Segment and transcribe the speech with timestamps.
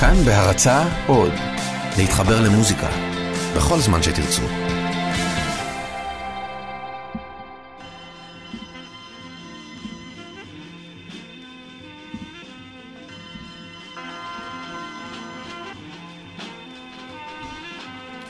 [0.00, 1.32] כאן בהרצה עוד,
[1.98, 2.88] להתחבר למוזיקה,
[3.56, 4.42] בכל זמן שתרצו.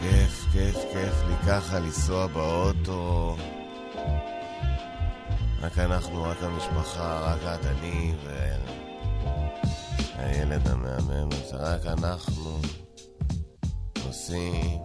[0.01, 3.37] כיף, כיף, כיף לי ככה לנסוע באוטו.
[5.63, 8.13] רק אנחנו, רק המשפחה, רק את, אני
[10.19, 11.29] והילד המהמם.
[11.51, 12.61] זה רק אנחנו
[14.07, 14.81] נוסעים,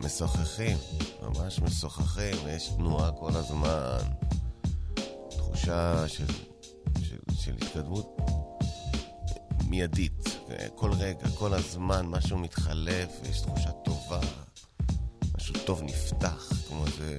[0.00, 0.76] משוחחים,
[1.22, 3.98] ממש משוחחים, ויש תנועה כל הזמן.
[5.30, 6.26] תחושה של,
[7.00, 8.16] של, של התקדמות
[9.68, 10.28] מיידית.
[10.74, 14.20] כל רגע, כל הזמן, משהו מתחלף, ויש תחושה טובה.
[15.36, 17.18] משהו טוב נפתח, כמו איזה...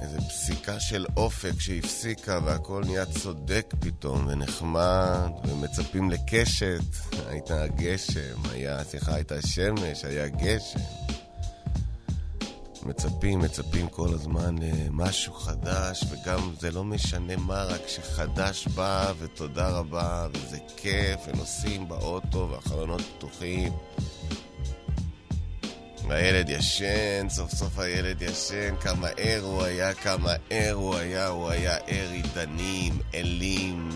[0.00, 6.80] איזה פסיקה של אופק שהפסיקה והכל נהיה צודק פתאום ונחמד ומצפים לקשת.
[7.30, 10.80] הייתה גשם, היה, סליחה, הייתה שמש, היה גשם.
[12.86, 19.68] מצפים, מצפים כל הזמן למשהו חדש, וגם זה לא משנה מה, רק שחדש בא, ותודה
[19.68, 23.72] רבה, וזה כיף, ונוסעים באוטו, והחלונות פתוחים.
[26.08, 31.50] והילד ישן, סוף סוף הילד ישן, כמה ער הוא היה, כמה ער הוא היה, הוא
[31.50, 33.90] היה ער עידנים, אלים,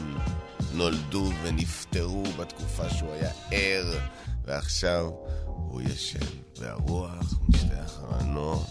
[0.73, 3.99] נולדו ונפטרו בתקופה שהוא היה ער,
[4.45, 5.11] ועכשיו
[5.47, 6.27] הוא ישן,
[6.59, 8.67] והרוח משתי החרנות.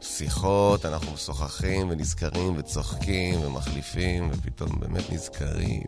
[0.00, 5.86] שיחות, אנחנו משוחחים ונזכרים וצוחקים ומחליפים, ופתאום באמת נזכרים.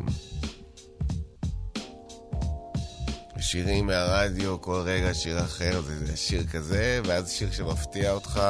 [3.54, 8.40] שירים מהרדיו, כל רגע שיר אחר, זה, זה שיר כזה, ואז שיר שמפתיע אותך,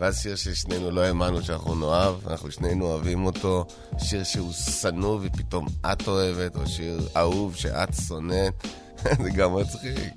[0.00, 3.66] ואז שיר ששנינו לא האמנו שאנחנו נאהב, אנחנו שנינו אוהבים אותו,
[3.98, 8.66] שיר שהוא שנוא ופתאום את אוהבת, או שיר אהוב שאת שונאת,
[9.22, 10.14] זה גם מצחיק.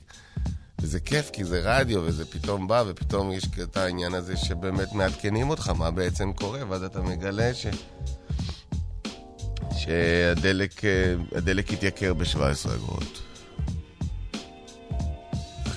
[0.81, 5.49] וזה כיף, כי זה רדיו, וזה פתאום בא, ופתאום יש את העניין הזה שבאמת מעדכנים
[5.49, 7.67] אותך מה בעצם קורה, ואז אתה מגלה ש...
[9.77, 13.28] שהדלק התייקר ב-17 אגורות.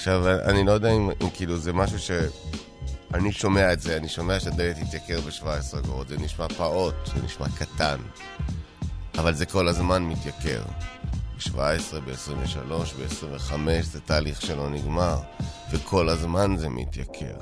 [0.03, 2.11] עכשיו, אני לא יודע אם, אם כאילו זה משהו ש...
[3.15, 7.47] אני שומע את זה, אני שומע שהדלק התייקר ב-17 אגורות, זה נשמע פעוט, זה נשמע
[7.59, 7.97] קטן,
[9.19, 10.62] אבל זה כל הזמן מתייקר.
[11.37, 15.17] ב-17, ב-23, ב-25, זה תהליך שלא נגמר,
[15.73, 17.39] וכל הזמן זה מתייקר.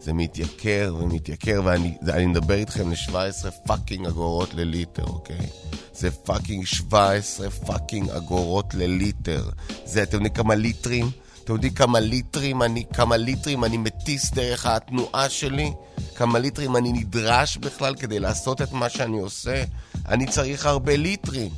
[0.00, 5.46] זה מתייקר ומתייקר, ואני מדבר איתכם ל-17 פאקינג אגורות לליטר, אוקיי?
[5.92, 9.50] זה fucking 17 fucking אגורות לליטר.
[9.84, 11.10] זה, אתם יודעים כמה ליטרים?
[11.46, 15.72] אתם יודעים כמה ליטרים אני, כמה ליטרים אני מטיס דרך התנועה שלי?
[16.14, 19.64] כמה ליטרים אני נדרש בכלל כדי לעשות את מה שאני עושה?
[20.08, 21.50] אני צריך הרבה ליטרים.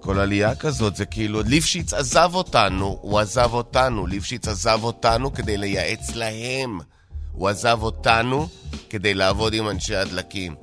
[0.00, 5.56] כל עלייה כזאת זה כאילו, ליפשיץ עזב אותנו, הוא עזב אותנו, ליפשיץ עזב אותנו כדי
[5.56, 6.78] לייעץ להם.
[7.32, 8.48] הוא עזב אותנו
[8.90, 10.54] כדי לעבוד עם אנשי הדלקים.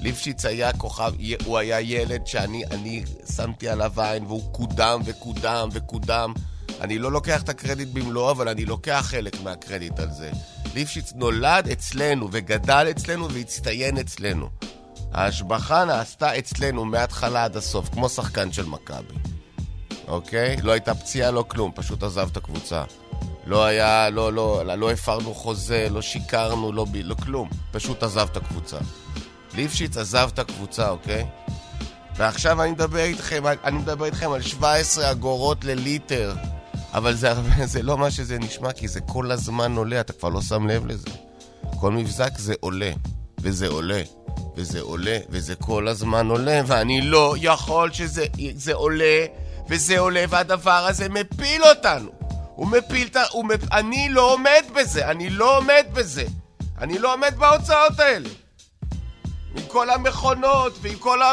[0.00, 1.12] ליפשיץ היה כוכב,
[1.44, 3.04] הוא היה ילד שאני אני
[3.36, 6.32] שמתי עליו עין והוא קודם וקודם וקודם.
[6.80, 10.30] אני לא לוקח את הקרדיט במלואו, אבל אני לוקח חלק מהקרדיט על זה.
[10.74, 14.48] ליפשיץ נולד אצלנו וגדל אצלנו והצטיין אצלנו.
[15.12, 19.14] ההשבחה נעשתה אצלנו מההתחלה עד הסוף, כמו שחקן של מכבי.
[20.08, 20.56] אוקיי?
[20.62, 22.84] לא הייתה פציעה, לא כלום, פשוט עזב את הקבוצה.
[23.46, 27.48] לא היה, לא, לא, לא, לא הפרנו חוזה, לא שיקרנו, לא, לא כלום.
[27.72, 28.78] פשוט עזב את הקבוצה.
[29.54, 31.26] ליפשיץ עזב את הקבוצה, אוקיי?
[32.16, 36.34] ועכשיו אני מדבר איתכם, אני מדבר איתכם על 17 אגורות לליטר.
[36.94, 37.32] אבל זה,
[37.64, 40.86] זה לא מה שזה נשמע, כי זה כל הזמן עולה, אתה כבר לא שם לב
[40.86, 41.10] לזה.
[41.80, 42.90] כל מבזק זה עולה,
[43.40, 44.02] וזה עולה,
[44.56, 49.24] וזה עולה, וזה כל הזמן עולה, ואני לא יכול שזה זה עולה,
[49.68, 52.10] וזה עולה, והדבר הזה מפיל אותנו.
[52.54, 53.22] הוא מפיל את ה...
[53.44, 53.72] מפ...
[53.72, 56.24] אני לא עומד בזה, אני לא עומד בזה.
[56.80, 58.28] אני לא עומד בהוצאות האלה.
[59.56, 61.32] עם כל המכונות ועם כל ה...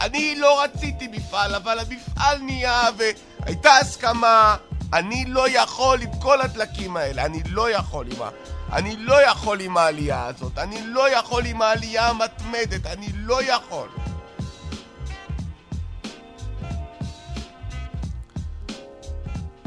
[0.00, 4.56] אני לא רציתי מפעל, אבל המפעל נהיה והייתה הסכמה.
[4.92, 8.28] אני לא יכול עם כל הדלקים האלה, אני לא יכול עם ה...
[8.72, 13.88] אני לא יכול עם העלייה הזאת, אני לא יכול עם העלייה המתמדת, אני לא יכול.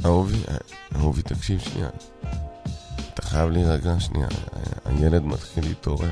[0.05, 0.43] אהובי,
[0.95, 1.89] אהובי, תקשיב שנייה.
[3.13, 4.27] אתה חייב להירגע שנייה,
[4.85, 6.11] הילד מתחיל להתעורר.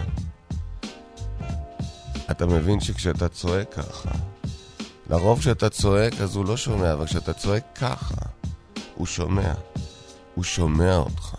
[2.31, 4.09] אתה מבין שכשאתה צועק ככה,
[5.09, 8.15] לרוב כשאתה צועק אז הוא לא שומע, אבל כשאתה צועק ככה,
[8.95, 9.53] הוא שומע.
[10.35, 11.35] הוא שומע אותך.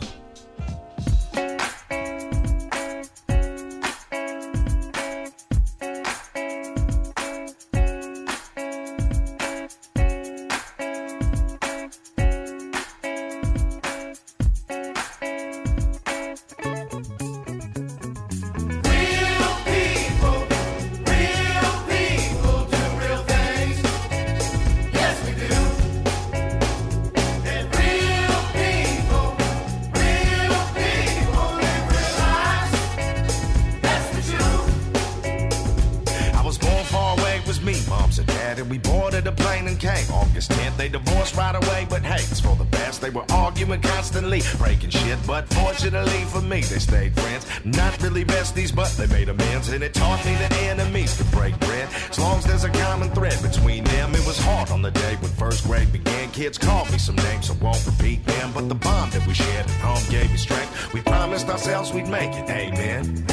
[44.31, 47.47] Constantly, breaking shit, but fortunately for me, they stayed friends.
[47.65, 51.59] Not really besties, but they made amends, and it taught me that enemies could break
[51.61, 51.89] bread.
[52.11, 55.17] As long as there's a common thread between them, it was hard on the day
[55.17, 56.31] when first grade began.
[56.31, 59.67] Kids called me some names, I won't repeat them, but the bond that we shared
[59.67, 60.93] at home gave me strength.
[60.95, 63.30] We promised ourselves we'd make it, amen.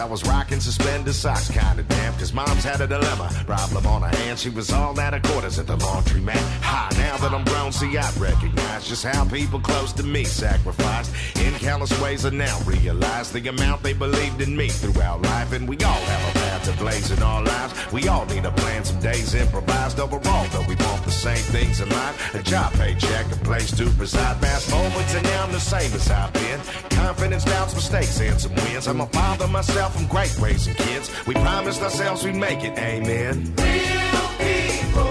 [0.00, 3.28] I was rocking suspended socks, kinda damp, cause mom's had a dilemma.
[3.44, 6.42] Problem on her hands, she was all out of quarters at the laundry mat.
[6.62, 11.12] Ha, now that I'm grown, see, I recognize just how people close to me sacrificed
[11.36, 15.52] in countless ways and now realize the amount they believed in me throughout life.
[15.52, 17.74] And we all have a path to blaze in our lives.
[17.92, 21.80] We all need a plan, some days improvised overall, though we want the same things
[21.80, 22.34] in life.
[22.34, 24.40] A job, paycheck, a place to reside.
[24.40, 26.60] Past moments, and now I'm the same as I've been.
[26.90, 28.79] Confidence, doubts, mistakes, and some wins.
[28.88, 31.10] I'm a father myself from great raising kids.
[31.26, 33.52] We promised ourselves we'd make it, amen.
[33.56, 35.09] Real people.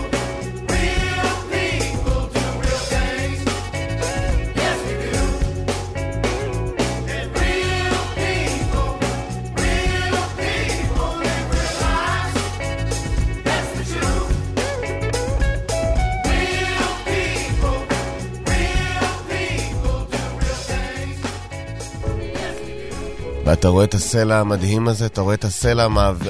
[23.50, 25.88] ואתה רואה את הסלע המדהים הזה, אתה רואה את הסלע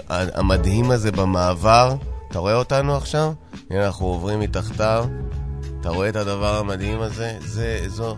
[0.09, 1.95] המדהים הזה במעבר,
[2.27, 3.33] אתה רואה אותנו עכשיו?
[3.69, 5.05] הנה אנחנו עוברים מתחתיו,
[5.81, 7.37] אתה רואה את הדבר המדהים הזה?
[7.39, 8.17] זה, זו,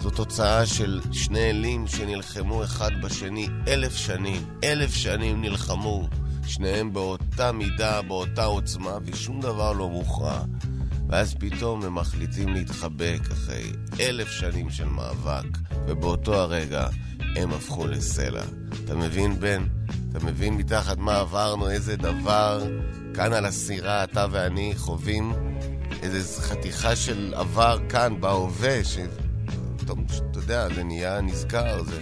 [0.00, 6.08] זו תוצאה של שני אלים שנלחמו אחד בשני אלף שנים, אלף שנים נלחמו,
[6.46, 10.40] שניהם באותה מידה, באותה עוצמה, ושום דבר לא מוכרע.
[11.08, 16.88] ואז פתאום הם מחליטים להתחבק אחרי אלף שנים של מאבק, ובאותו הרגע
[17.36, 18.42] הם הפכו לסלע.
[18.84, 19.66] אתה מבין, בן?
[20.10, 22.64] אתה מבין מתחת מה עברנו, איזה דבר
[23.14, 25.32] כאן על הסירה, אתה ואני חווים
[26.02, 28.98] איזו חתיכה של עבר כאן, בהווה, ש...
[29.84, 32.00] אתה יודע, זה נהיה נזכר, זה...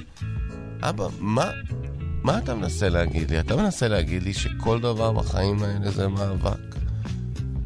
[0.80, 1.50] אבא, מה,
[2.22, 3.40] מה אתה מנסה להגיד לי?
[3.40, 6.76] אתה מנסה להגיד לי שכל דבר בחיים האלה זה מאבק?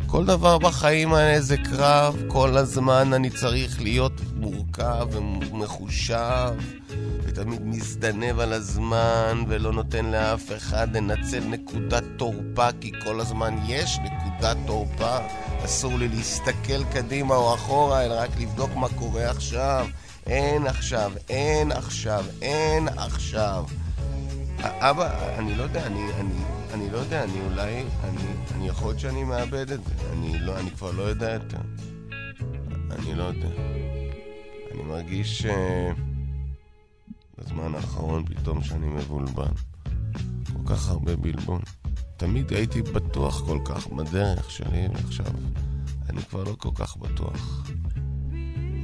[0.06, 6.52] כל דבר בחיים האלה זה קרב, כל הזמן אני צריך להיות מורכב ומחושב,
[7.32, 13.98] ותמיד מזדנב על הזמן, ולא נותן לאף אחד לנצל נקודת תורפה, כי כל הזמן יש
[13.98, 15.18] נקודת תורפה.
[15.64, 19.86] אסור לי להסתכל קדימה או אחורה, אלא רק לבדוק מה קורה עכשיו.
[20.26, 23.64] אין עכשיו, אין עכשיו, אין עכשיו.
[24.62, 26.34] אבא, אני לא יודע, אני, אני,
[26.74, 28.22] אני לא יודע, אני אולי, אני,
[28.54, 29.94] אני יכול להיות שאני מאבד את זה.
[30.12, 31.58] אני לא, אני כבר לא יודע יותר.
[32.90, 33.48] אני לא יודע.
[34.72, 35.46] אני מרגיש ש...
[37.38, 39.52] בזמן האחרון פתאום שאני מבולבל.
[40.52, 41.60] כל כך הרבה בלבול.
[42.16, 45.26] תמיד הייתי בטוח כל כך בדרך שלי, ועכשיו
[46.10, 47.66] אני כבר לא כל כך בטוח.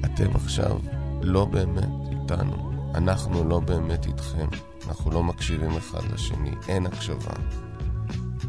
[0.04, 0.78] אתם עכשיו
[1.22, 2.72] לא באמת איתנו.
[2.94, 4.48] אנחנו לא באמת איתכם.
[4.88, 6.50] אנחנו לא מקשיבים אחד לשני.
[6.68, 7.32] אין הקשבה.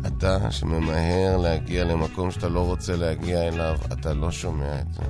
[0.08, 5.02] אתה שממהר להגיע למקום שאתה לא רוצה להגיע אליו, אתה לא שומע את זה.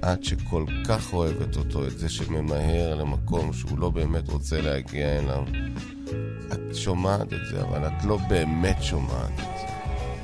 [0.00, 5.44] את שכל כך אוהבת אותו, את זה שממהר למקום שהוא לא באמת רוצה להגיע אליו,
[6.52, 9.66] את שומעת את זה, אבל את לא באמת שומעת את זה.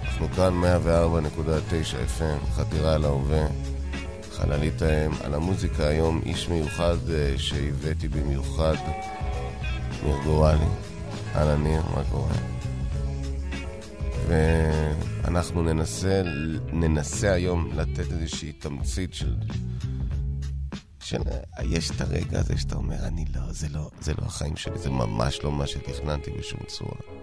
[0.02, 3.46] אנחנו כאן 104.9 FM, חתירה אל ההווה,
[4.32, 5.10] חללית האם.
[5.24, 8.76] על המוזיקה היום איש מיוחד אה, שהבאתי במיוחד,
[10.04, 10.64] ניר גורלי.
[11.34, 12.61] אהלן ניר, מה קורה?
[14.32, 16.22] ואנחנו ננסה,
[16.72, 19.36] ננסה היום לתת איזושהי תמצית של...
[21.00, 21.20] של...
[21.62, 24.90] יש את הרגע הזה שאתה אומר, אני לא, זה לא, זה לא החיים שלי, זה
[24.90, 27.21] ממש לא מה שתכננתי בשום צורה.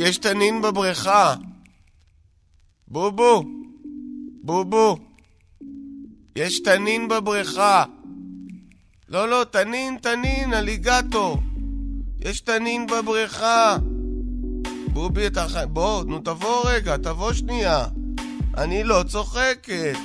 [0.00, 1.34] יש, תנין בבריכה.
[2.88, 3.44] בובו,
[4.42, 4.98] בובו,
[6.36, 7.84] יש תנין בבריכה.
[9.08, 11.38] לא, לא, תנין, תנין, אליגטור.
[12.20, 13.76] יש תנין בבריכה.
[14.92, 15.64] בובי, אתה חי...
[15.68, 17.86] בוא, נו תבוא רגע, תבוא שנייה.
[18.56, 19.96] אני לא צוחקת.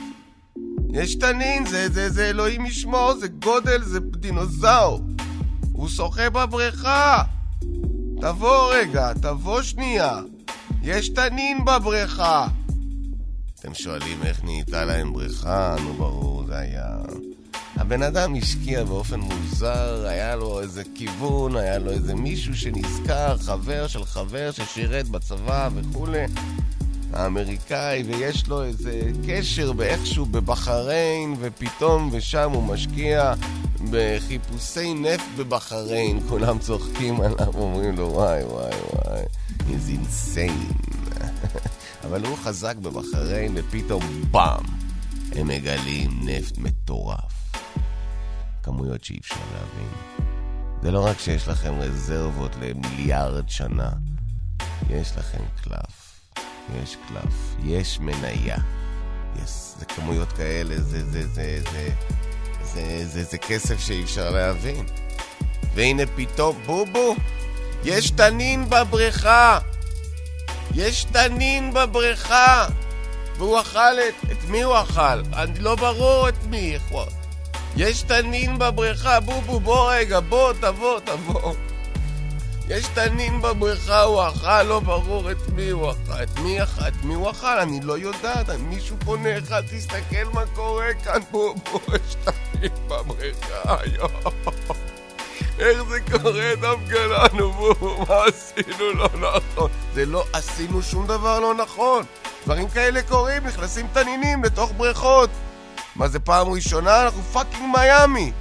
[0.94, 5.02] יש תנין, זה, זה, זה אלוהים ישמור, זה גודל, זה דינוזאור.
[5.72, 7.24] הוא שוחה בבריכה.
[8.24, 10.20] תבוא רגע, תבוא שנייה.
[10.82, 12.48] יש תנין בבריכה.
[13.60, 15.76] אתם שואלים איך נהייתה להם בריכה?
[15.84, 16.88] נו ברור, זה היה...
[17.76, 23.88] הבן אדם השקיע באופן מוזר, היה לו איזה כיוון, היה לו איזה מישהו שנזכר, חבר
[23.88, 26.26] של חבר ששירת בצבא וכולי,
[27.14, 33.34] האמריקאי, ויש לו איזה קשר באיכשהו בבחריין, ופתאום ושם הוא משקיע
[33.92, 39.24] בחיפושי נפט בבחריין, כולם צוחקים עליו, אומרים לו וואי וואי וואי,
[39.60, 40.74] he's insane.
[42.08, 44.66] אבל הוא חזק בבחריין, ופתאום באם,
[45.36, 47.54] הם מגלים נפט מטורף.
[48.64, 50.24] כמויות שאי אפשר להבין.
[50.82, 53.90] זה לא רק שיש לכם רזרבות למיליארד שנה,
[54.90, 56.04] יש לכם קלף.
[56.84, 57.56] יש קלף.
[57.64, 58.58] יש מניה.
[59.44, 59.50] יש,
[59.80, 61.90] זה כמויות כאלה, זה, זה, זה, זה,
[62.74, 64.86] זה, זה, זה כסף שאי אפשר להבין.
[65.74, 67.16] והנה פתאום, בובו,
[67.84, 69.60] יש תנין בבריכה!
[70.76, 72.68] יש תנין בבריכה!
[73.38, 74.32] והוא אכל את...
[74.32, 75.22] את מי הוא אכל?
[75.34, 76.78] אני לא ברור את מי.
[77.76, 81.54] יש תנין בבריכה, בובו, בוא רגע, בוא, תבוא, תבוא.
[82.70, 86.24] יש תנין בבריכה, הוא אכל, לא ברור את מי הוא אכל.
[86.24, 86.88] את מי אכל?
[86.88, 87.60] את מי הוא אכל?
[87.60, 88.50] אני לא יודעת.
[88.50, 94.10] מישהו פונה אחד, תסתכל מה קורה כאן, בובו, יש תנין בבריכה, יואו.
[95.60, 98.06] איך זה קורה דווקא לנו, בובו?
[98.10, 99.72] מה עשינו לא נכון?
[99.94, 102.04] זה לא עשינו שום דבר לא נכון.
[102.46, 105.30] דברים כאלה קורים, נכנסים תנינים לתוך בריכות.
[105.96, 107.02] מה זה פעם ראשונה?
[107.02, 108.32] אנחנו פאקינג מיאמי.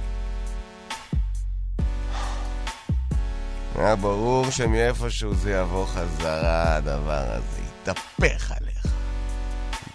[3.75, 8.85] היה ברור שמאיפשהו זה יבוא חזרה, הדבר הזה יתהפך עליך.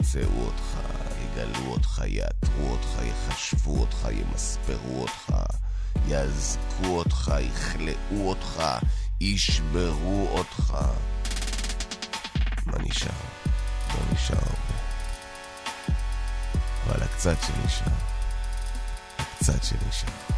[0.01, 0.79] ימצאו אותך,
[1.23, 5.33] יגלו אותך, יאתרו אותך, יחשבו אותך, ימספרו אותך,
[6.07, 8.63] יאזקו אותך, יכלאו אותך,
[9.21, 10.77] ישברו אותך.
[12.67, 13.11] מה נשאר?
[13.89, 14.79] לא נשאר הרבה.
[16.87, 17.93] אבל הקצת שנשאר,
[19.19, 20.38] הקצת שנשאר.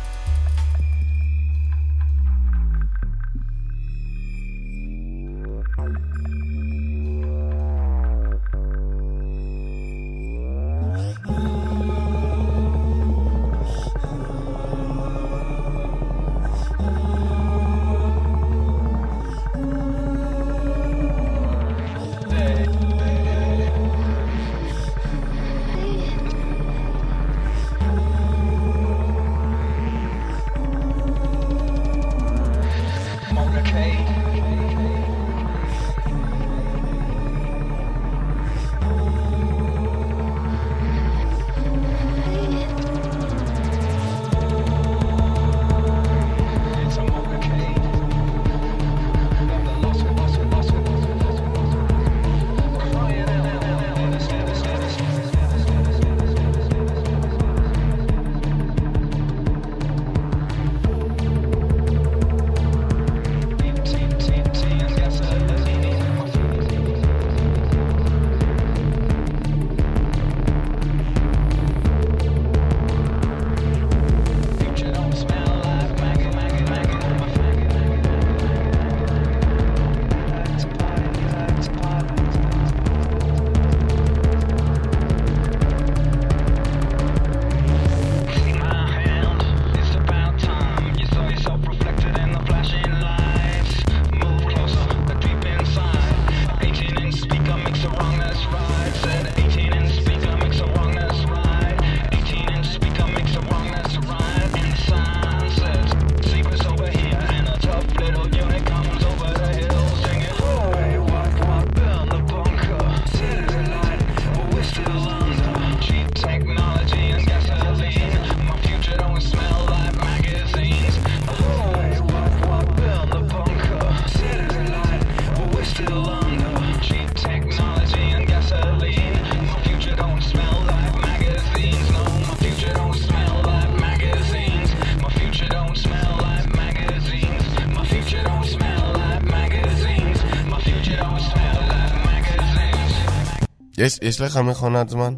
[143.80, 145.14] יש, יש לך מכונת זמן?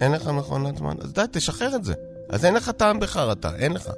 [0.00, 0.94] אין לך מכונת זמן?
[1.00, 1.94] אז די, תשחרר את זה.
[2.30, 3.90] אז אין לך טעם בחרטה, אין לך.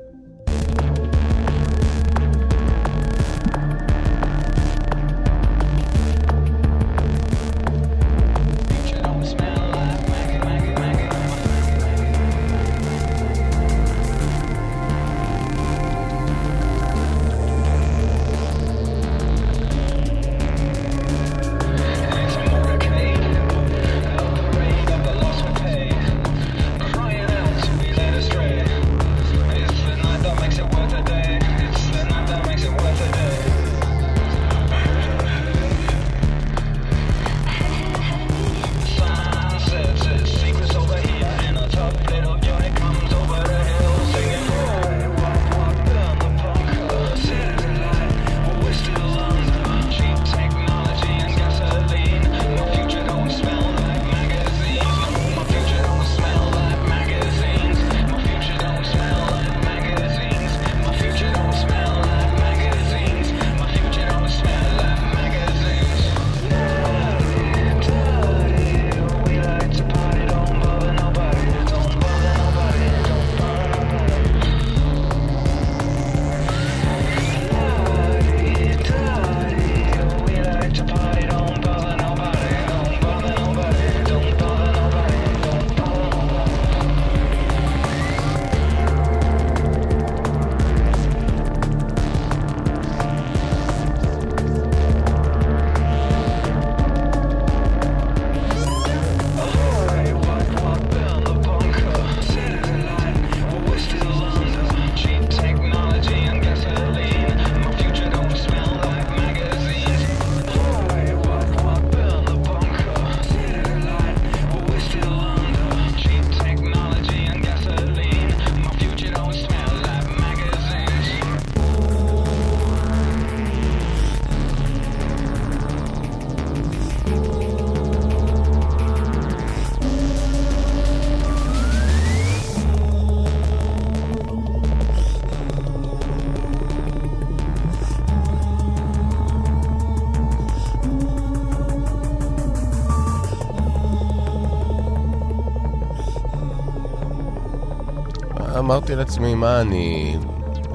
[148.88, 150.16] אמרתי לעצמי, מה אני...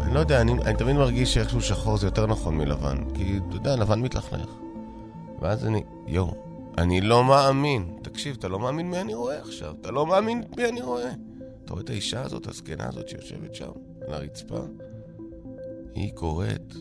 [0.01, 2.97] אני לא יודע, אני, אני תמיד מרגיש שאיכשהו שחור זה יותר נכון מלבן.
[3.13, 4.49] כי, אתה יודע, לבן מתלכלך.
[5.41, 6.33] ואז אני, יואו,
[6.77, 7.97] אני לא מאמין.
[8.01, 9.75] תקשיב, אתה לא מאמין מי אני רואה עכשיו.
[9.81, 11.11] אתה לא מאמין מי אני רואה.
[11.65, 13.71] אתה רואה את האישה הזאת, הזקנה הזאת שיושבת שם,
[14.07, 14.59] על הרצפה?
[15.95, 16.73] היא קוראת.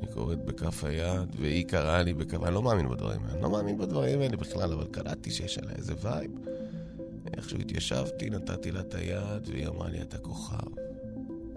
[0.00, 2.42] היא קוראת בכף היד, והיא קראה לי בכף...
[2.42, 3.34] אני לא מאמין בדברים האלה.
[3.34, 6.30] אני לא מאמין בדברים האלה בכלל, אבל קלטתי שיש עליה איזה vibe.
[7.36, 10.78] איכשהו התיישבתי, נתתי לה את היד, והיא אמרה לי, אתה כוכב.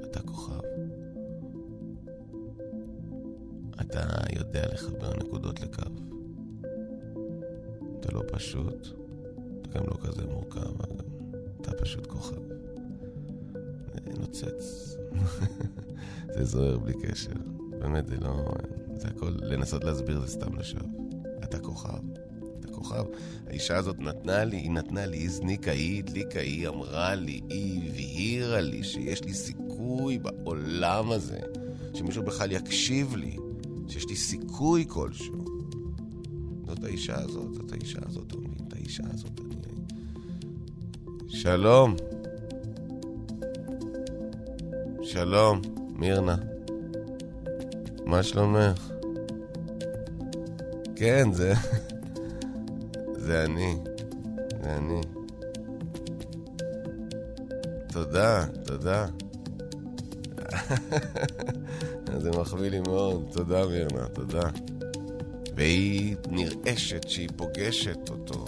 [0.03, 0.61] אתה כוכב.
[3.81, 4.03] אתה
[4.35, 5.81] יודע לחבר נקודות לקו.
[7.99, 8.87] אתה לא פשוט,
[9.61, 11.01] אתה גם לא כזה מורכב, אגב.
[11.61, 12.41] אתה פשוט כוכב.
[14.19, 14.97] נוצץ.
[16.33, 17.31] זה זוהר בלי קשר.
[17.79, 18.53] באמת, זה לא...
[18.95, 20.87] זה הכל, לנסות להסביר זה סתם לשווא.
[21.43, 21.99] אתה כוכב.
[22.77, 23.03] אתה כוכב.
[23.47, 27.89] האישה הזאת נתנה לי, היא נתנה לי, היא הזניקה, היא הדליקה, היא אמרה לי, היא
[27.89, 31.39] הבהירה לי שיש לי סיכוי בעולם הזה,
[31.93, 33.37] שמישהו בכלל יקשיב לי,
[33.87, 35.45] שיש לי סיכוי כלשהו.
[36.67, 39.57] זאת האישה הזאת, זאת האישה הזאת, אומרים, את האישה הזאת אני...
[41.27, 41.95] שלום.
[45.03, 45.61] שלום,
[45.95, 46.35] מירנה.
[48.05, 48.91] מה שלומך?
[50.95, 51.53] כן, זה...
[53.27, 53.75] זה אני.
[54.63, 55.01] זה אני.
[57.93, 59.07] תודה, תודה.
[62.21, 63.25] זה מחמיא לי מאוד.
[63.31, 64.49] תודה, מירנה, תודה.
[65.55, 68.45] והיא נרעשת שהיא פוגשת אותו.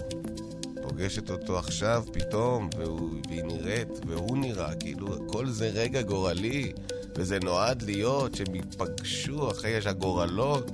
[0.81, 6.71] פוגשת אותו עכשיו פתאום, והוא, והיא נראית, והוא נראה, כאילו כל זה רגע גורלי,
[7.15, 10.71] וזה נועד להיות שהם ייפגשו אחרי שהגורלות.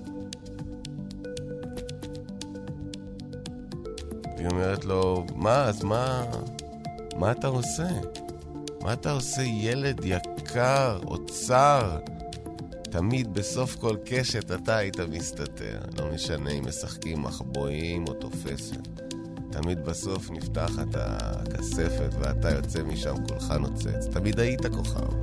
[4.45, 6.25] והיא אומרת לו, מה, אז מה,
[7.15, 7.87] מה אתה עושה?
[8.81, 11.99] מה אתה עושה, ילד יקר, אוצר?
[12.81, 15.79] תמיד בסוף כל קשת אתה היית מסתתר.
[15.97, 19.01] לא משנה אם משחקים מחבואים או תופסת.
[19.51, 24.07] תמיד בסוף נפתחת הכספת ואתה יוצא משם כולך נוצץ.
[24.11, 25.13] תמיד היית כוכב.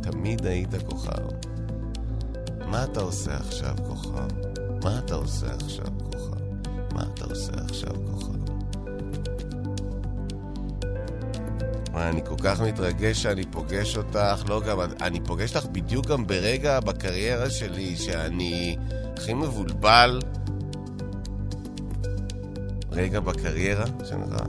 [0.00, 1.26] תמיד היית כוכב.
[2.66, 4.28] מה אתה עושה עכשיו, כוכב?
[4.84, 5.86] מה אתה עושה עכשיו,
[7.32, 8.50] עושה עכשיו כוחות.
[11.92, 16.26] מה, אני כל כך מתרגש שאני פוגש אותך, לא גם, אני פוגש אותך בדיוק גם
[16.26, 18.76] ברגע בקריירה שלי, שאני
[19.16, 20.20] הכי מבולבל.
[22.92, 24.44] רגע בקריירה, שנראה.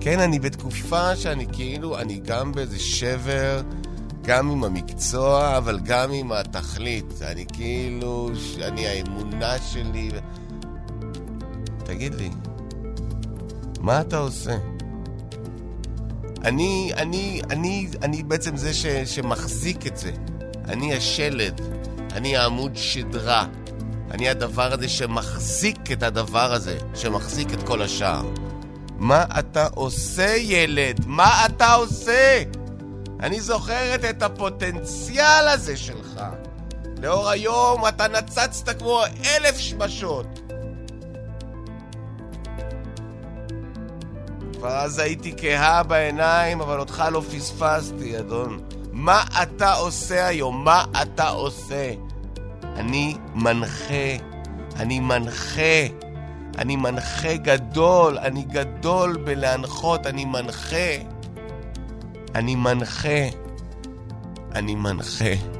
[0.00, 3.62] כן, אני בתקופה שאני כאילו, אני גם באיזה שבר,
[4.22, 7.22] גם עם המקצוע, אבל גם עם התכלית.
[7.22, 8.30] אני כאילו,
[8.62, 10.10] אני האמונה שלי.
[10.12, 10.18] ו...
[11.98, 12.30] תגיד לי,
[13.80, 14.56] מה אתה עושה?
[16.44, 20.12] אני, אני, אני, אני בעצם זה ש, שמחזיק את זה.
[20.64, 21.60] אני השלד,
[22.12, 23.46] אני העמוד שדרה.
[24.10, 28.22] אני הדבר הזה שמחזיק את הדבר הזה, שמחזיק את כל השאר.
[28.96, 31.04] מה אתה עושה, ילד?
[31.06, 32.42] מה אתה עושה?
[33.20, 36.20] אני זוכרת את הפוטנציאל הזה שלך.
[37.02, 40.47] לאור היום אתה נצצת כמו אלף שמשות.
[44.58, 48.58] כבר אז הייתי כהה בעיניים, אבל אותך לא פספסתי, אדון.
[48.92, 50.64] מה אתה עושה היום?
[50.64, 51.92] מה אתה עושה?
[52.62, 54.16] אני מנחה.
[54.76, 55.86] אני מנחה.
[56.58, 58.18] אני מנחה גדול.
[58.18, 60.06] אני גדול בלהנחות.
[60.06, 60.90] אני מנחה.
[62.34, 63.28] אני מנחה.
[64.54, 65.57] אני מנחה.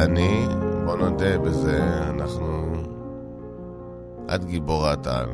[0.00, 0.46] ואני,
[0.84, 2.72] בוא נודה בזה, אנחנו...
[4.34, 5.28] את גיבורת על.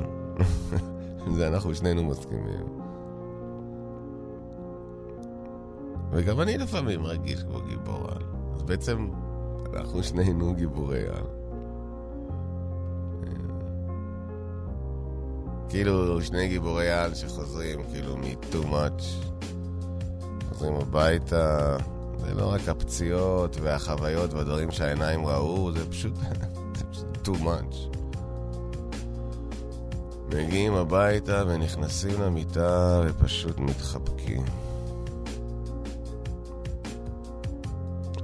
[1.37, 2.81] זה אנחנו שנינו מסכימים.
[6.11, 8.22] וגם אני לפעמים מרגיש כמו גיבור על.
[8.55, 9.09] אז בעצם
[9.74, 11.27] אנחנו שנינו גיבורי על.
[15.68, 19.05] כאילו שני גיבורי על שחוזרים כאילו מ-too much,
[20.48, 21.77] חוזרים הביתה,
[22.24, 26.14] זה לא רק הפציעות והחוויות והדברים שהעיניים ראו, זה פשוט,
[26.78, 27.94] זה פשוט too much.
[30.34, 34.44] מגיעים הביתה ונכנסים למיטה ופשוט מתחבקים.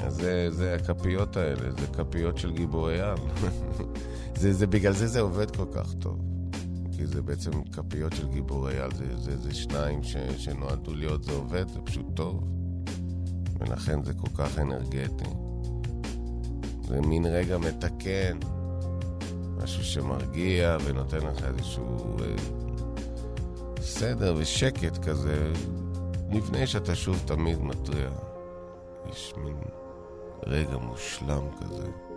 [0.00, 3.16] אז זה, זה הכפיות האלה, זה כפיות של גיבורי על.
[4.40, 6.18] זה, זה, בגלל זה זה עובד כל כך טוב.
[6.92, 11.32] כי זה בעצם כפיות של גיבורי על, זה, זה, זה שניים ש, שנועדו להיות, זה
[11.32, 12.59] עובד, זה פשוט טוב.
[13.60, 15.30] ולכן זה כל כך אנרגטי.
[16.82, 18.38] זה מין רגע מתקן,
[19.62, 22.36] משהו שמרגיע ונותן לך איזשהו אה,
[23.80, 25.52] סדר ושקט כזה,
[26.30, 28.10] לפני שאתה שוב תמיד מתריע.
[29.10, 29.56] יש מין
[30.46, 32.09] רגע מושלם כזה.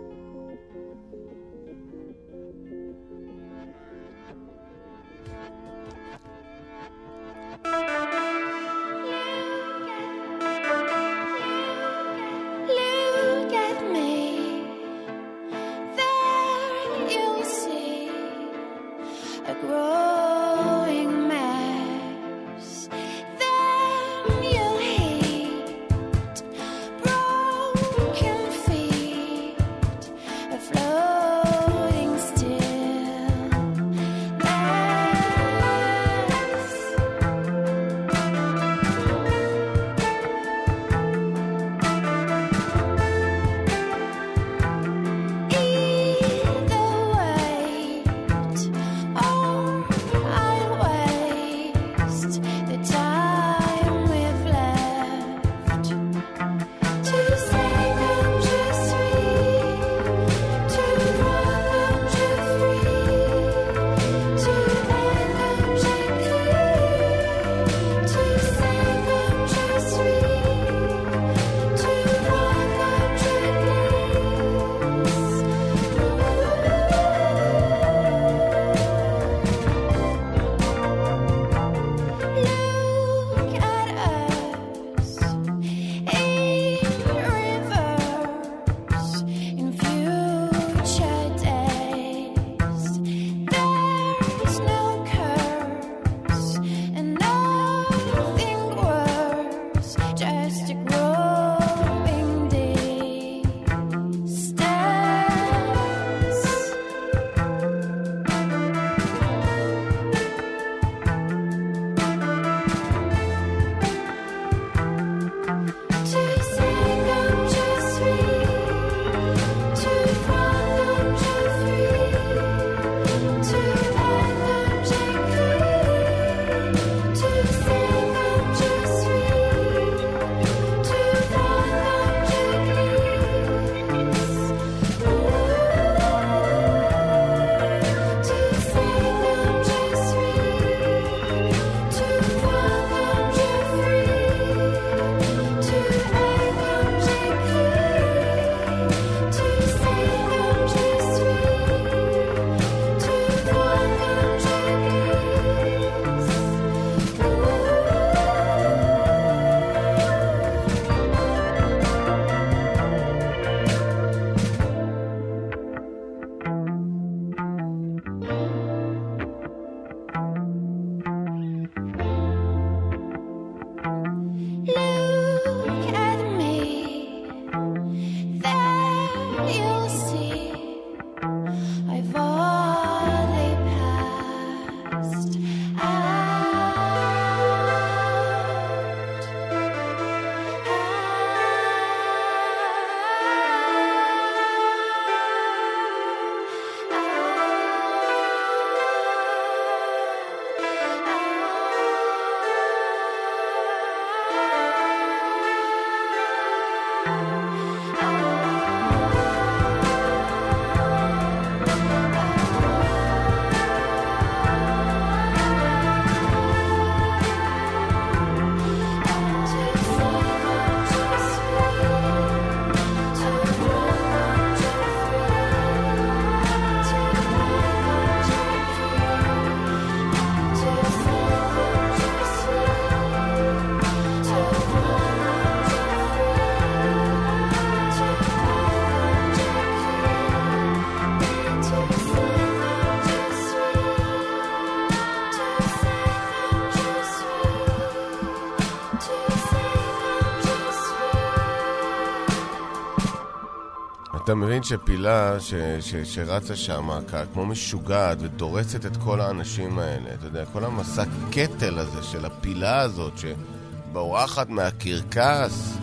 [254.34, 256.88] אתה מבין שפילה ש, ש, שרצה שם
[257.32, 262.80] כמו משוגעת ודורסת את כל האנשים האלה, אתה יודע, כל המסע קטל הזה של הפילה
[262.80, 265.76] הזאת שבורחת מהקרקס,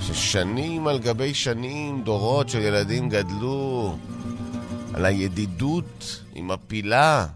[0.00, 3.96] ששנים על גבי שנים, דורות של ילדים גדלו
[4.94, 7.26] על הידידות עם הפילה.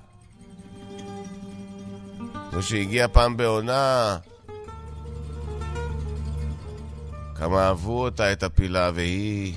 [2.52, 4.16] זו שהגיעה פעם בעונה,
[7.34, 9.54] כמה אהבו אותה, את הפילה, והיא...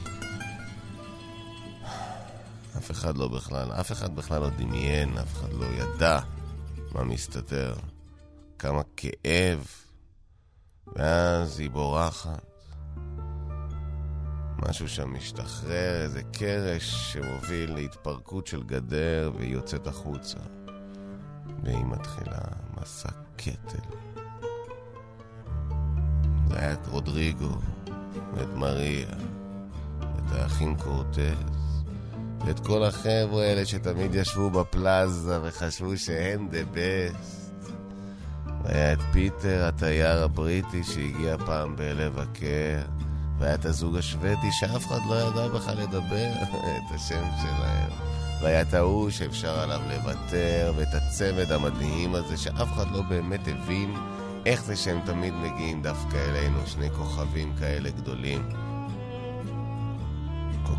[2.92, 6.20] אחד לא בכלל, אף אחד בכלל לא דמיין, אף אחד לא ידע
[6.92, 7.76] מה מסתתר.
[8.60, 9.68] כמה כאב.
[10.96, 12.46] ואז היא בורחת.
[14.62, 20.40] משהו שם משתחרר, איזה קרש שמוביל להתפרקות של גדר, והיא יוצאת החוצה.
[21.64, 22.42] והיא מתחילה
[22.78, 23.96] מסע קטל.
[26.48, 27.58] זה היה את רודריגו,
[28.36, 29.10] ואת מריה,
[30.00, 31.59] ואת האחים קורטז,
[32.46, 37.72] ואת כל החבר'ה האלה שתמיד ישבו בפלאזה וחשבו שהם the best.
[38.64, 42.80] והיה את פיטר, התייר הבריטי שהגיע פעם לבקר,
[43.40, 46.32] והיה את הזוג השוודי שאף אחד לא ידע בכלל לדבר
[46.78, 47.90] את השם שלהם.
[48.42, 53.94] והיה את ההוא שאפשר עליו לוותר, ואת הצמד המדהים הזה שאף אחד לא באמת הבין
[54.46, 58.50] איך זה שהם תמיד מגיעים דווקא אלינו, שני כוכבים כאלה גדולים.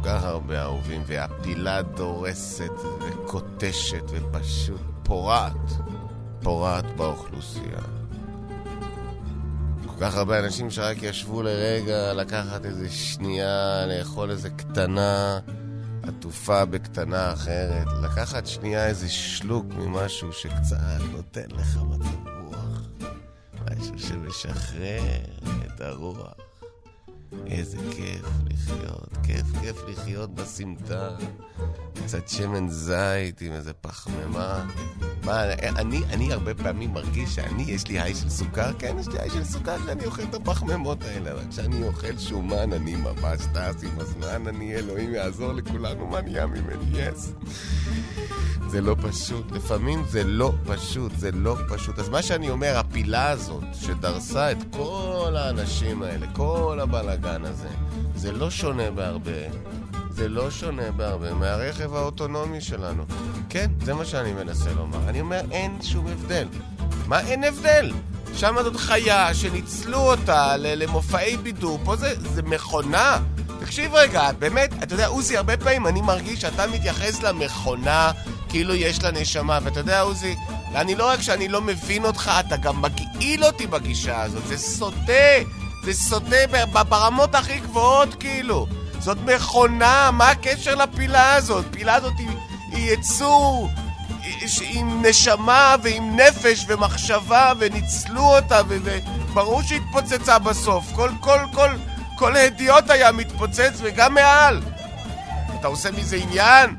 [0.05, 5.70] כך הרבה אהובים, והפילה דורסת וקוטשת ופשוט פורעת,
[6.42, 7.80] פורעת באוכלוסייה.
[9.86, 15.38] כל כך הרבה אנשים שרק ישבו לרגע לקחת איזה שנייה, לאכול איזה קטנה,
[16.03, 22.80] עטופה בקטנה אחרת, לקחת שנייה איזה שלוק ממשהו שקצת נותן לך מצב רוח,
[23.70, 25.03] משהו שמשחרר
[25.66, 26.49] את הרוח.
[27.47, 31.16] איזה כיף לחיות, כיף כיף לחיות בסמטה.
[31.95, 34.66] קצת שמן זית עם איזה פחמימה.
[35.24, 39.20] מה, אני, אני הרבה פעמים מרגיש שאני, יש לי היי של סוכר, כן, יש לי
[39.20, 43.85] היי של סוכר כשאני אוכל את הפחמימות האלה, אבל כשאני אוכל שומן, אני ממש טס
[43.85, 47.33] עם הזמן, אני, אלוהים יעזור לכולנו, מה נהיה ממני, יס.
[48.71, 51.99] זה לא פשוט, לפעמים זה לא פשוט, זה לא פשוט.
[51.99, 57.68] אז מה שאני אומר, הפילה הזאת, שדרסה את כל האנשים האלה, כל הבלאגן הזה,
[58.14, 59.33] זה לא שונה בהרבה.
[60.11, 63.05] זה לא שונה בהרבה מהרכב האוטונומי שלנו.
[63.49, 65.09] כן, זה מה שאני מנסה לומר.
[65.09, 66.49] אני אומר, אין שום הבדל.
[67.07, 67.93] מה אין הבדל?
[68.35, 73.18] שם זאת חיה שניצלו אותה למופעי בידור, פה זה, זה מכונה.
[73.61, 78.12] תקשיב רגע, באמת, אתה יודע, עוזי, הרבה פעמים אני מרגיש שאתה מתייחס למכונה
[78.51, 80.36] כאילו יש לה נשמה, ואתה יודע, עוזי,
[80.74, 85.12] אני לא רק שאני לא מבין אותך, אתה גם מגעיל אותי בגישה הזאת, זה סוטה,
[85.84, 86.36] זה סוטה
[86.88, 88.66] ברמות הכי גבוהות, כאילו.
[88.98, 91.64] זאת מכונה, מה הקשר לפילה הזאת?
[91.70, 92.28] פילה הזאת היא,
[92.72, 93.68] היא יצור
[94.61, 100.92] עם נשמה ועם נפש ומחשבה, וניצלו אותה, וברור שהתפוצצה בסוף.
[100.94, 101.70] כל, כל, כל,
[102.16, 104.61] כל הדיוט היה מתפוצץ, וגם מעל.
[105.61, 106.76] אתה עושה מזה עניין?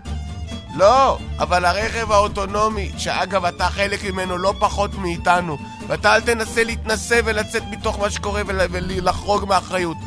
[0.76, 5.58] לא, אבל הרכב האוטונומי, שאגב אתה חלק ממנו לא פחות מאיתנו,
[5.88, 9.98] ואתה אל תנסה להתנסה ולצאת מתוך מה שקורה ול- ולחרוג מאחריות.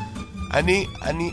[0.55, 1.31] אני, אני,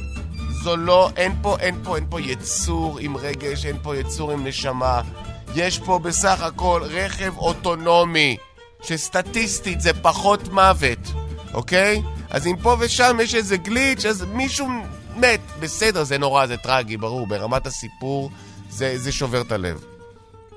[0.64, 4.48] זו לא, אין פה, אין פה, אין פה יצור עם רגש, אין פה יצור עם
[4.48, 5.02] נשמה.
[5.56, 8.38] יש פה בסך הכל רכב אוטונומי,
[8.84, 11.00] שסטטיסטית זה פחות מוות,
[11.54, 12.02] אוקיי?
[12.30, 14.68] אז אם פה ושם יש איזה גליץ', אז מישהו
[15.16, 15.40] מת.
[15.60, 17.28] בסדר, זה נורא, זה טרגי, ברור.
[17.28, 18.30] ברמת הסיפור,
[18.72, 19.86] זה, זה שובר את הלב.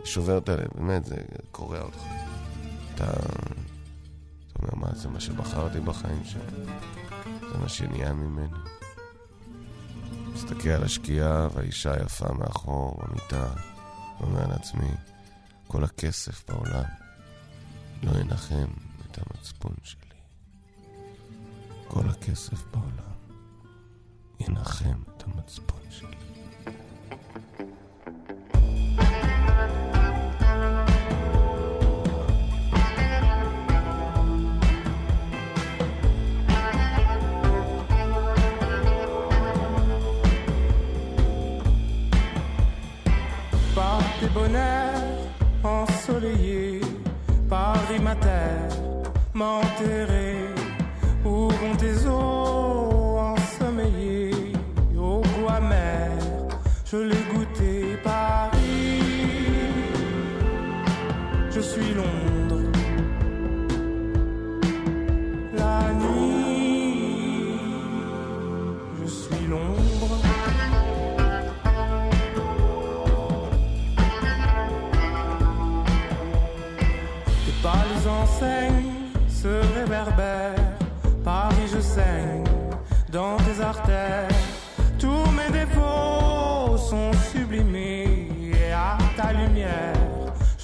[0.04, 1.16] שובר את הלב, באמת, זה
[1.50, 2.02] קורע אותך.
[2.94, 3.10] אתה...
[4.52, 6.64] אתה אומר, מה, זה מה שבחרתי בחיים שלי?
[7.40, 8.58] זה מה שנהיה ממני.
[10.34, 13.52] מסתכל על השקיעה והאישה היפה מאחור במיטה,
[14.20, 14.90] ואומר לעצמי,
[15.66, 16.84] כל הכסף בעולם
[18.02, 18.66] לא ינחם
[19.06, 19.98] את המצפון שלי.
[21.88, 23.14] כל הכסף בעולם
[24.40, 25.84] ינחם את המצפון
[44.24, 45.02] des bonheurs
[45.62, 46.80] ensoleillés,
[47.48, 48.76] Paris terre
[49.34, 50.43] m'enterrer.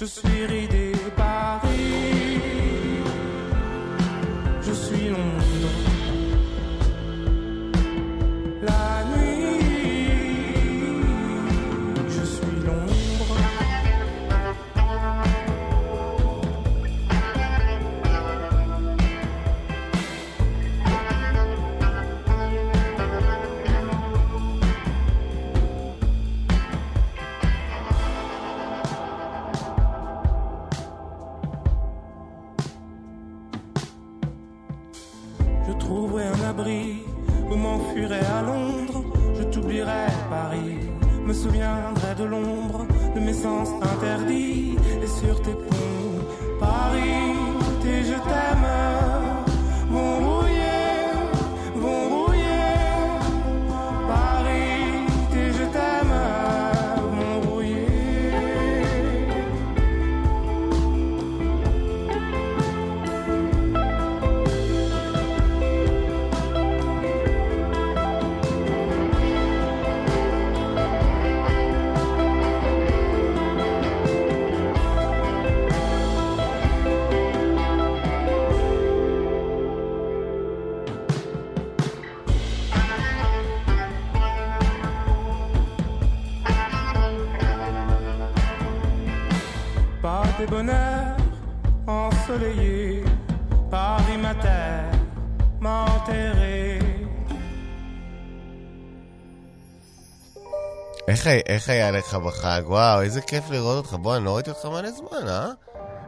[0.01, 0.70] Je suis ridé
[101.11, 102.61] איך, איך היה לך בחג?
[102.65, 103.93] וואו, איזה כיף לראות אותך.
[103.93, 105.49] בוא, אני לא ראיתי אותך מלא זמן, אה?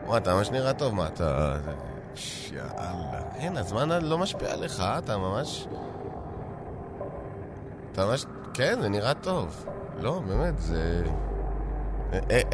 [0.05, 0.95] וואי, אתה ממש נראה טוב.
[0.95, 1.57] מה, אתה...
[2.51, 3.21] יאללה.
[3.35, 4.97] אין, הזמן לא משפיע עליך, אה?
[4.97, 5.67] אתה ממש...
[7.91, 8.25] אתה ממש...
[8.53, 9.65] כן, זה נראה טוב.
[9.99, 11.03] לא, באמת, זה...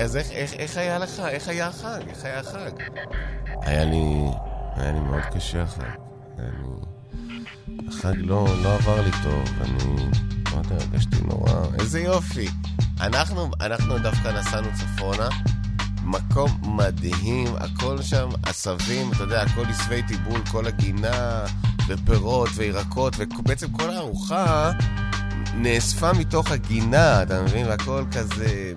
[0.01, 1.19] אז איך, איך, איך היה לך?
[1.19, 1.99] איך היה החג?
[2.09, 2.71] איך היה החג?
[3.61, 4.25] היה לי...
[4.75, 5.83] היה לי מאוד קשה החג.
[6.37, 7.77] לי...
[7.87, 10.38] החג לא, לא עבר לי טוב, אני...
[10.51, 11.51] לא יודע, הרגשתי נורא...
[11.79, 12.47] איזה יופי!
[13.01, 15.29] אנחנו, אנחנו דווקא נסענו צפונה,
[16.03, 21.45] מקום מדהים, הכל שם עשבים, אתה יודע, הכל עשבי טיבול, כל הגינה,
[21.87, 24.71] ופירות וירקות, ובעצם כל הארוחה
[25.55, 27.67] נאספה מתוך הגינה, אתה מבין?
[27.67, 28.73] והכל כזה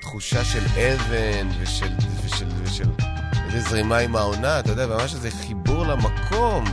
[0.00, 1.92] תחושה של אבן ושל,
[2.24, 2.88] ושל, ושל
[3.46, 6.64] איזה זרימה עם העונה, אתה יודע, ממש איזה חיבור למקום.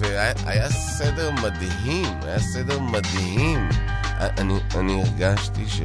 [0.00, 3.68] והיה היה סדר מדהים, היה סדר מדהים.
[4.18, 5.80] אני, אני הרגשתי ש...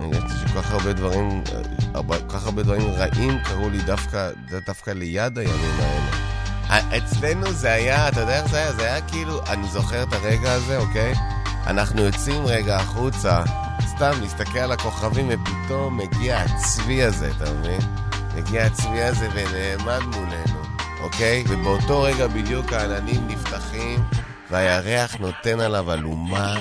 [0.00, 1.42] הרגשתי שכל כך הרבה דברים,
[1.92, 4.30] כל כך הרבה דברים רעים קרו לי דווקא,
[4.66, 6.32] דווקא ליד הימים האלה.
[6.96, 8.72] אצלנו זה היה, אתה יודע איך זה היה?
[8.72, 11.14] זה היה כאילו, אני זוכר את הרגע הזה, אוקיי?
[11.66, 13.42] אנחנו יוצאים רגע החוצה,
[13.86, 17.80] סתם להסתכל על הכוכבים, ופתאום מגיע הצבי הזה, אתה מבין?
[18.36, 20.51] מגיע הצבי הזה ונעמד מולנו,
[21.02, 21.44] אוקיי?
[21.48, 24.00] ובאותו רגע בדיוק העננים נפתחים,
[24.50, 26.56] והירח נותן עליו אלומה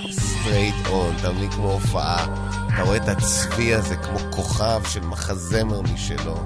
[0.85, 1.51] on, אתה מבין?
[1.51, 2.25] כמו הופעה.
[2.73, 6.43] אתה רואה את הצבי הזה כמו כוכב של מחזמר משלו.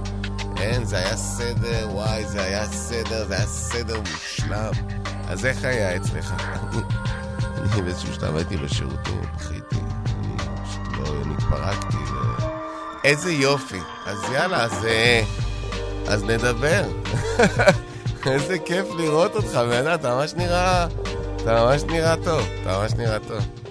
[0.57, 4.71] אין, זה היה סדר, וואי, זה היה סדר, זה היה סדר מושלם.
[5.27, 6.33] אז איך היה אצלך?
[7.57, 9.75] אני באיזשהו שלב הייתי בשירותים, בכיתי.
[9.75, 11.97] אני פשוט לא, התפרקתי.
[13.03, 13.79] איזה יופי.
[14.05, 15.23] אז יאללה, אז, אה,
[16.07, 16.83] אז נדבר.
[18.27, 20.87] איזה כיף לראות אותך, בן אדם, אתה ממש נראה...
[21.35, 23.64] אתה ממש נראה טוב, אתה ממש נראה טוב.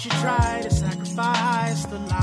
[0.00, 2.19] she tried to sacrifice the life.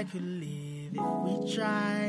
[0.00, 0.04] I
[0.44, 2.08] live if we try.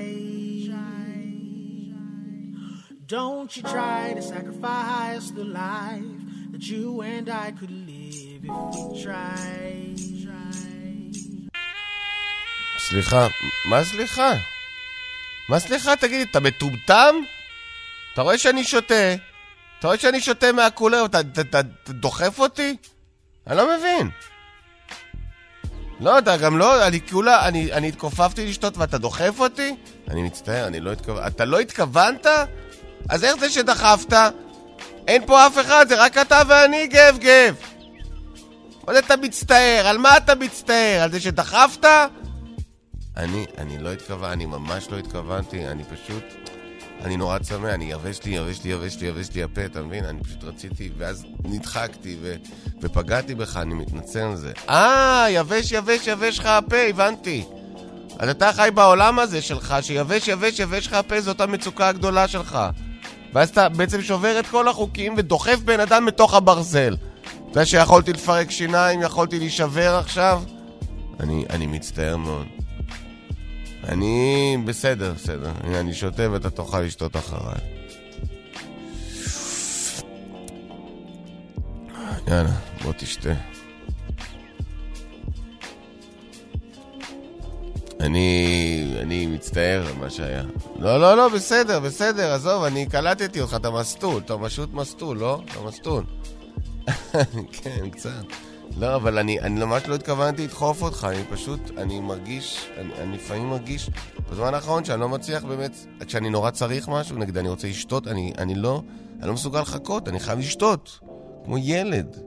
[3.05, 6.19] Don't you try to sacrifice the life
[6.53, 9.95] that you and I could live if we try.
[12.79, 13.27] סליחה,
[13.65, 14.31] מה סליחה?
[15.49, 15.95] מה סליחה?
[15.95, 17.15] תגיד, אתה מטומטם?
[18.13, 19.13] אתה רואה שאני שותה?
[19.79, 20.47] אתה רואה שאני שותה
[21.05, 22.75] אתה, אתה, אתה דוחף אותי?
[23.47, 24.30] אני לא מבין.
[26.01, 29.75] לא, אתה גם לא, אני כולה, אני, אני התכופפתי לשתות ואתה דוחף אותי?
[30.07, 31.27] אני מצטער, אני לא התכוונתי.
[31.27, 32.25] אתה לא התכוונת?
[33.09, 34.13] אז איך זה שדחפת?
[35.07, 37.55] אין פה אף אחד, זה רק אתה ואני, גב גב.
[38.87, 39.87] מה זה אתה מצטער?
[39.87, 41.01] על מה אתה מצטער?
[41.03, 41.85] על זה שדחפת?
[43.17, 46.23] אני, אני לא התכוונתי, אני ממש לא התכוונתי, אני פשוט...
[47.03, 50.05] אני נורא צמא, אני יבש לי, יבש לי, יבש לי, יבש לי הפה, אתה מבין?
[50.05, 52.35] אני פשוט רציתי, ואז נדחקתי ו...
[52.81, 54.51] ופגעתי בך, אני מתנצל על זה.
[54.69, 57.43] אה, יבש, יבש, יבש לך הפה, הבנתי.
[58.19, 62.59] אז אתה חי בעולם הזה שלך, שיבש, יבש, יבש לך הפה, זאת המצוקה הגדולה שלך.
[63.33, 66.95] ואז אתה בעצם שובר את כל החוקים ודוחף בן אדם מתוך הברזל.
[67.23, 70.43] אתה יודע שיכולתי לפרק שיניים, יכולתי להישבר עכשיו?
[71.19, 72.60] אני, אני מצטער מאוד.
[73.83, 75.51] אני בסדר, בסדר.
[75.63, 77.59] אני שותה ואתה תוכל לשתות אחריי.
[82.27, 82.51] יאללה,
[82.83, 83.33] בוא תשתה.
[87.99, 90.43] אני, אני מצטער על מה שהיה.
[90.79, 95.41] לא, לא, לא, בסדר, בסדר, עזוב, אני קלטתי אותך, אתה מסטול, אתה פשוט מסטול, לא?
[95.45, 96.03] אתה מסטול.
[97.61, 98.11] כן, קצת.
[98.77, 103.15] לא, אבל אני, אני ממש לא התכוונתי לדחוף אותך, אני פשוט, אני מרגיש, אני, אני
[103.15, 103.89] לפעמים מרגיש,
[104.31, 105.71] בזמן האחרון שאני לא מצליח באמת,
[106.07, 108.81] כשאני נורא צריך משהו, נגיד אני רוצה לשתות, אני, אני לא,
[109.19, 110.99] אני לא מסוגל לחכות, אני חייב לשתות,
[111.45, 112.17] כמו ילד.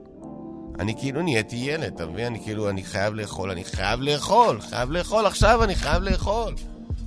[0.79, 2.25] אני כאילו נהייתי ילד, אתה מבין?
[2.25, 6.53] אני כאילו, אני חייב לאכול, אני חייב לאכול, חייב לאכול, עכשיו אני חייב לאכול.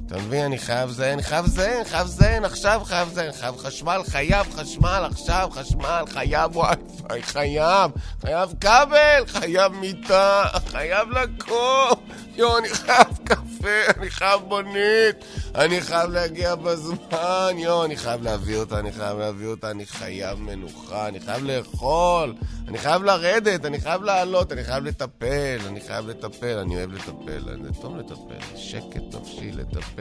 [0.08, 0.44] אתה מבין?
[0.44, 5.48] אני חייב אני חייב אני חייב אני עכשיו חייב אני חייב חשמל, חייב חשמל, עכשיו
[5.52, 7.90] חשמל, חייב וי-פיי, חייב,
[8.20, 15.16] חייב כבל, חייב מיטה, חייב לקום, יואו, אני חייב קפה, אני חייב מונית,
[15.54, 20.38] אני חייב להגיע בזמן, יואו, אני חייב להביא אותה, אני חייב להביא אותה, אני חייב
[20.38, 22.34] מנוחה, אני חייב לאכול,
[22.68, 27.56] אני חייב לרדת, אני חייב לעלות, אני חייב לטפל, אני חייב לטפל, אני אוהב לטפל,
[27.62, 29.97] זה טוב לטפל, שקט נפשי לטפל.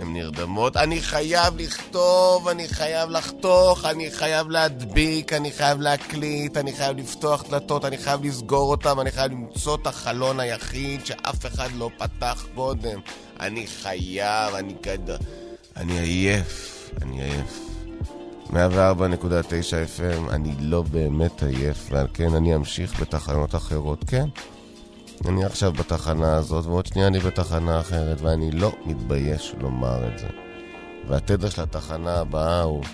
[0.00, 6.72] הן נרדמות, אני חייב לכתוב, אני חייב לחתוך, אני חייב להדביק, אני חייב להקליט, אני
[6.72, 11.68] חייב לפתוח דלתות, אני חייב לסגור אותם, אני חייב למצוא את החלון היחיד שאף אחד
[11.74, 13.00] לא פתח קודם.
[13.40, 15.16] אני חייב, אני כד...
[15.76, 17.60] אני עייף, אני עייף.
[18.46, 24.28] 104.9 FM, אני לא באמת עייף, ועל כן אני אמשיך בתחנות אחרות, כן?
[25.28, 30.26] אני עכשיו בתחנה הזאת, ועוד שנייה אני בתחנה אחרת, ואני לא מתבייש לומר את זה.
[31.08, 32.84] והתדר של התחנה הבאה הוא